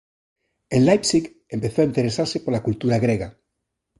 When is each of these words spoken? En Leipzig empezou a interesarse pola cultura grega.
En 0.75 0.81
Leipzig 0.87 1.23
empezou 1.55 1.81
a 1.83 1.89
interesarse 1.91 2.37
pola 2.45 2.63
cultura 2.67 3.01
grega. 3.05 3.29